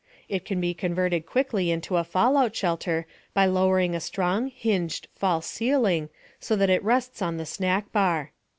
It 0.27 0.45
can 0.45 0.59
be 0.59 0.73
converted 0.73 1.27
quickly 1.27 1.69
into 1.69 1.95
a 1.97 2.03
fallout 2.03 2.55
shelter 2.55 3.05
by 3.35 3.45
lowering 3.45 3.93
a 3.93 3.99
strong, 3.99 4.47
hinged 4.47 5.07
"false 5.15 5.45
ceiling" 5.45 6.09
so 6.39 6.55
that 6.55 6.71
it 6.71 6.83
rests 6.83 7.21
on 7.21 7.37
the 7.37 7.45
snack 7.45 7.91
bar. 7.91 8.31